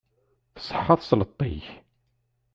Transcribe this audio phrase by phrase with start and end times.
[0.55, 1.65] Tṣeḥḥa tesleṭ-ik.